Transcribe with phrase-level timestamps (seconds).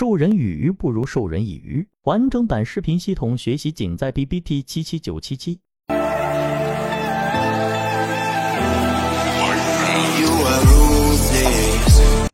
[0.00, 1.86] 授人以鱼不如授人以渔。
[2.04, 5.58] 完整版视频系统学习仅在 B B T 七七九七七。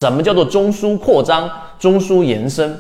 [0.00, 2.78] 什么叫做中枢扩张、中枢延伸？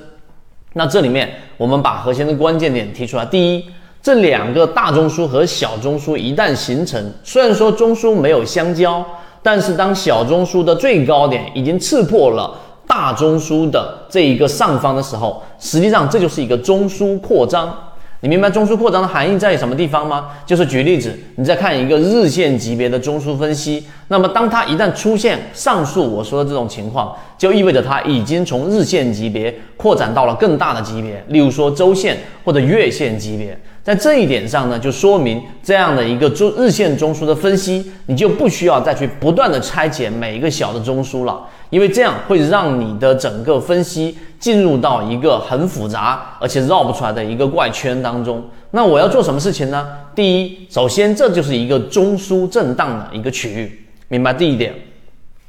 [0.72, 3.26] 那这里面我们把核心的关键点提出来。
[3.26, 3.64] 第一，
[4.00, 9.04] 这两个大中枢和小中枢一旦形成，虽然说中枢没有相交，
[9.42, 17.74] 但是当小中枢的最高点已经刺破了大中枢的这一个上方的时候，实际上这就是一个中枢扩张。
[18.20, 20.28] 你明白中枢扩张的含义在于什么地方吗？
[20.46, 33.56] 就是举例子，你再看一个日线级别的中枢分析，那么当它一旦出现上述我说的这种情况，就意味着它已经从日线级别扩展到了更大的级别，例如说周线或者月线级别。
[33.84, 48.42] 在这一点上呢，就说明这样的一个中日线中枢的分析，你就不需要再去不断的拆解每一个小的中枢了，因为这样会让你的整个分析进入到一个很复杂而且绕不出来的一个怪圈当中。
[48.70, 49.86] 那我要做什么事情呢？
[50.14, 54.74] 第一，首先这就是一个中枢震荡的一个区域，明白第一点，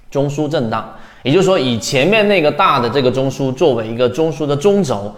[0.10, 5.16] 中枢震荡，也就是说以前面那个大的这个中枢作为一个中枢的中轴。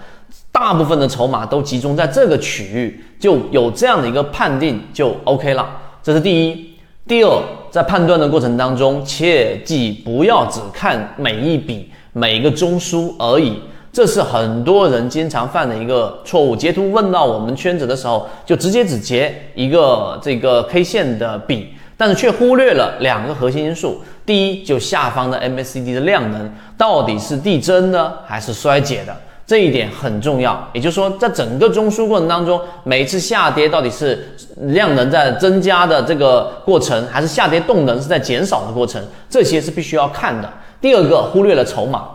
[0.52, 5.70] 大部分的筹码都集中在这个区域，就有这样的一个判定就 OK 了。
[6.02, 6.74] 这是第一。
[7.08, 13.60] 第二，在判断的过程当中，切记不要只看每一笔每一个中枢而已，
[13.92, 16.56] 这是很多人经常犯的一个错误。
[16.56, 24.02] 截图问到我们圈子的时候，就直接只截一个这个 K 线的笔，但是却忽略了两个核心因素。
[24.26, 29.16] 第一，就下方的 MACD 的量能到底是递增呢，还是衰减的？
[29.50, 34.30] 这一点很重要，也就是说，在整个中枢过程当中，每一次下跌到底是
[34.68, 40.48] 量能在增加的这个过程，还是下跌动能是在减少的过程，这些是必须要看的。
[40.80, 42.08] 第二个，忽略了筹码，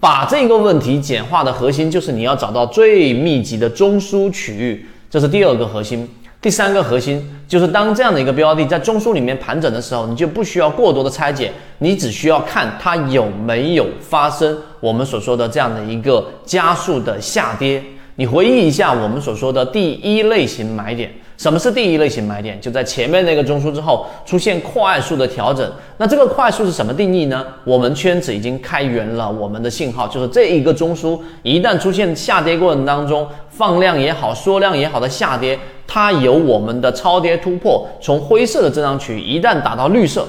[0.00, 6.08] 把这个问题简化的核心就是你要找到最密集的中枢区域，这是第二个核心。
[6.42, 17.82] 第三个核心就是，当这样的一个标的在中枢里面盘整的时候，你就不需要过多的拆解，你只需要看它有没有发生我们所说的这样的一个加速的下跌。
[18.14, 21.10] 你回忆一下我们所说的第一类型买点。
[21.36, 22.58] 什么是第一类型买点？
[22.60, 25.68] 就在前面那个中枢之后出现快速的调整。
[25.98, 27.44] 那这个快速是什么定义呢？
[27.64, 40.24] 我们圈子已经开源了我们的信号，就是这一个中枢一旦出现下跌过程当中放量也好、缩量也好的下跌，它有我们的超跌突破，从灰色的增长区一旦打到绿色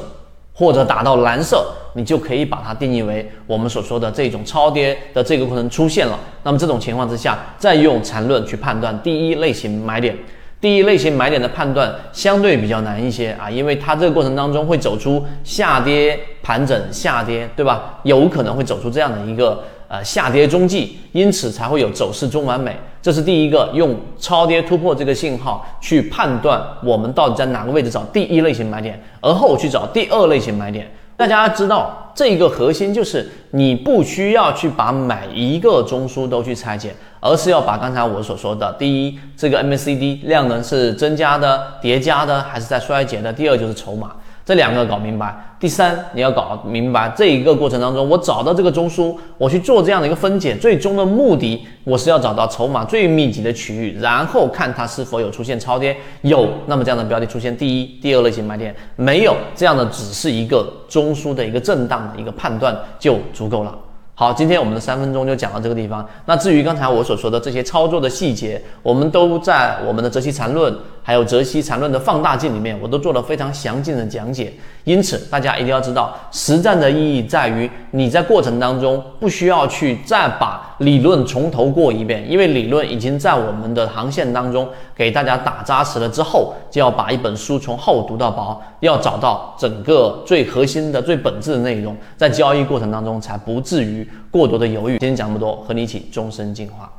[0.54, 1.66] 或者打到蓝色，
[1.98, 6.20] 你就可以把它定义为我们所说的这种超跌的这个过程出现了。
[6.44, 10.16] 那么这种情况之下，再用缠论去判断第一类型买点。
[10.62, 18.00] 第一类型买点的判断相对比较难一些啊，因为它这个过程当中会走出下跌盘整下跌，对吧？
[18.04, 22.76] 有可能会走出这样的一个呃下跌中继，因此才会有走势中完美。
[23.02, 30.88] 这是第一个用超跌突破这个信号去判断我们到底在哪个位置找第一类型买点，而后去找第二类型买点。
[31.18, 36.96] 大家知道这一个核心就是你不需要去把每一个中枢都去拆解。
[37.20, 43.34] 而是要把刚才我所说的，第一，这个 MACD 量能是增加的、叠加的，还是在衰竭的？
[43.34, 44.12] 第二就是筹码，
[44.48, 45.36] 这两个搞明白。
[45.60, 63.78] 第三，你要搞明白这一个过程当中，我找到这个中枢，我去做这样的一个分解，最终的目的，我是要找到筹码最密集的区域，然后看它是否有出现超跌，有，那么这样的标的出现第一、第二类型买点，没有这样的，只是一个中枢的一个震荡的一个判断就足够了。
[64.20, 66.04] 好，今天我们的三分钟就讲到这个地方。
[66.26, 70.74] 那至于刚才我所说的这些操作的细节，我们都在我们的《择期缠论》
[71.08, 74.52] 还有《泽西缠论》的放大镜里面，我都做了非常详尽的讲解。
[74.84, 86.10] 因此，大家一定要知道，实战的意义在于你在过程当中不需要去再把理论从头过一遍，因为理论已经在我们的航线当中给大家打扎实了。
[86.10, 94.98] 之后就要把一本书从厚读到薄，要找到整个最核心的、最本质的内容，在交易过程当中才不至于过多的犹豫。
[94.98, 96.92] 今天讲那么多，和你一起终身进化。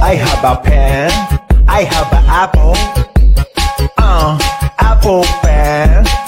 [0.00, 1.10] I have a pen,
[1.76, 2.74] I have an apple,
[3.98, 4.38] uh,
[4.78, 6.23] apple pen.